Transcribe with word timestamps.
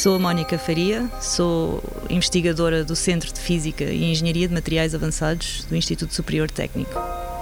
Sou 0.00 0.16
a 0.16 0.18
Mónica 0.18 0.56
Faria, 0.56 1.10
sou 1.20 1.84
investigadora 2.08 2.82
do 2.82 2.96
Centro 2.96 3.30
de 3.30 3.38
Física 3.38 3.84
e 3.84 4.10
Engenharia 4.10 4.48
de 4.48 4.54
Materiais 4.54 4.94
Avançados 4.94 5.66
do 5.68 5.76
Instituto 5.76 6.14
Superior 6.14 6.50
Técnico. 6.50 6.98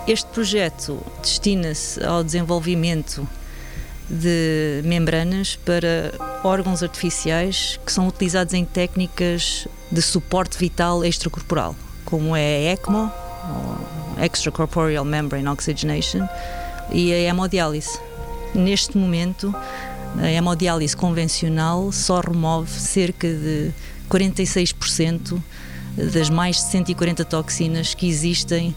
Este 0.08 0.26
projeto 0.30 1.00
destina-se 1.22 2.02
ao 2.02 2.24
desenvolvimento 2.24 3.24
de 4.10 4.82
membranas 4.84 5.54
para 5.54 6.12
órgãos 6.42 6.82
artificiais 6.82 7.78
que 7.86 7.92
são 7.92 8.08
utilizados 8.08 8.52
em 8.54 8.64
técnicas 8.64 9.68
de 9.92 10.02
suporte 10.02 10.58
vital 10.58 11.04
extracorporal, 11.04 11.76
como 12.04 12.34
é 12.34 12.56
a 12.56 12.72
ECMO, 12.72 13.12
Extracorporeal 14.20 15.04
Membrane 15.04 15.46
Oxygenation, 15.46 16.28
e 16.90 17.12
a 17.12 17.18
hemodiálise. 17.18 18.00
Neste 18.52 18.98
momento, 18.98 19.54
a 20.16 20.30
hemodiálise 20.30 20.96
convencional 20.96 21.92
só 21.92 22.20
remove 22.20 22.70
cerca 22.70 23.28
de 23.28 23.70
46% 24.08 25.40
das 26.12 26.30
mais 26.30 26.56
de 26.56 26.62
140 26.62 27.24
toxinas 27.24 27.94
que 27.94 28.08
existem 28.08 28.74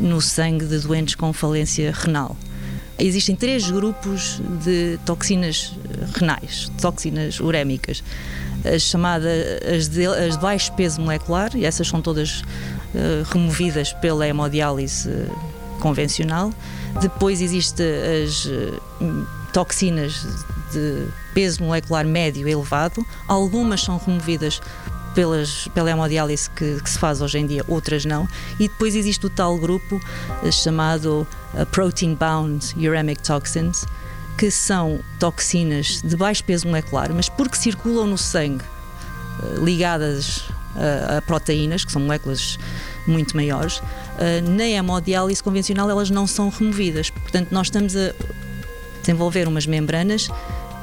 no 0.00 0.20
sangue 0.20 0.66
de 0.66 0.78
doentes 0.80 1.14
com 1.14 1.32
falência 1.32 1.92
renal. 1.92 2.36
Existem 2.98 3.34
três 3.34 3.70
grupos 3.70 4.40
de 4.64 4.98
toxinas 5.04 5.72
renais, 6.14 6.70
toxinas 6.80 7.40
urémicas. 7.40 8.02
As 8.64 8.82
chamadas 8.82 9.30
as 9.74 9.88
de, 9.88 10.06
as 10.06 10.36
de 10.36 10.42
baixo 10.42 10.72
peso 10.72 11.00
molecular, 11.00 11.50
e 11.54 11.64
essas 11.64 11.88
são 11.88 12.00
todas 12.00 12.40
uh, 12.40 13.24
removidas 13.30 13.92
pela 13.94 14.26
hemodiálise 14.26 15.10
convencional. 15.80 16.52
Depois 17.00 17.40
existem 17.40 17.86
as 18.24 18.46
uh, 18.46 19.26
toxinas 19.52 20.24
de 20.74 21.06
peso 21.32 21.62
molecular 21.62 22.04
médio 22.04 22.46
elevado, 22.48 23.04
algumas 23.26 23.82
são 23.82 23.96
removidas 23.96 24.60
pelas, 25.14 25.68
pela 25.68 25.90
hemodiálise 25.90 26.50
que, 26.50 26.80
que, 26.80 26.90
se 26.90 26.98
faz 26.98 27.22
hoje 27.22 27.38
em 27.38 27.46
dia, 27.46 27.64
outras 27.68 28.04
não. 28.04 28.28
E 28.58 28.68
depois 28.68 28.94
existe 28.94 29.24
o 29.24 29.30
tal 29.30 29.56
grupo 29.56 30.00
eh, 30.42 30.50
chamado 30.50 31.26
uh, 31.54 31.66
Protein 31.66 32.14
Bound 32.14 32.74
Uremic 32.76 33.22
Toxins, 33.22 33.86
que 34.36 34.50
são 34.50 35.00
toxinas 35.20 36.02
de 36.02 36.16
baixo 36.16 36.42
peso 36.44 36.66
molecular, 36.66 37.12
mas 37.14 37.28
porque 37.28 37.56
circulam 37.56 38.06
no 38.06 38.18
sangue 38.18 38.64
uh, 38.64 39.64
ligadas 39.64 40.44
a, 40.74 41.18
a 41.18 41.22
proteínas, 41.22 41.84
que 41.84 41.92
são 41.92 42.02
moléculas 42.02 42.58
muito 43.06 43.36
maiores, 43.36 43.82
na 44.56 44.64
hemodiálise 44.64 45.42
convencional 45.42 45.90
elas 45.90 46.08
não 46.08 46.26
são 46.26 46.48
removidas. 46.48 47.10
Portanto, 47.10 47.48
nós 47.50 47.66
estamos 47.66 47.94
a 47.94 48.14
desenvolver 49.02 49.46
umas 49.46 49.66
membranas 49.66 50.28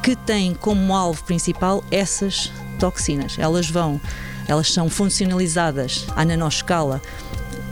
que 0.02 0.16
têm 0.16 0.54
como 0.54 0.96
alvo 0.96 1.24
principal 1.24 1.84
essas 1.92 2.52
toxinas. 2.80 3.38
Elas 3.38 3.70
vão, 3.70 4.02
elas 4.48 4.72
são 4.72 4.90
funcionalizadas 4.90 6.06
à 6.16 6.26
nanoscala 6.26 7.02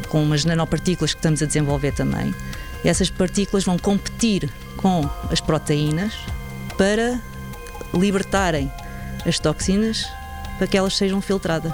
com 0.09 0.21
umas 0.21 0.45
nanopartículas 0.45 1.13
que 1.13 1.19
estamos 1.19 1.41
a 1.41 1.45
desenvolver 1.45 1.93
também. 1.93 2.33
E 2.83 2.89
essas 2.89 3.09
partículas 3.09 3.63
vão 3.63 3.77
competir 3.77 4.49
com 4.77 5.09
as 5.31 5.41
proteínas 5.41 6.13
para 6.77 7.19
libertarem 7.93 8.71
as 9.25 9.39
toxinas 9.39 10.05
para 10.57 10.67
que 10.67 10.77
elas 10.77 10.95
sejam 10.95 11.21
filtradas. 11.21 11.73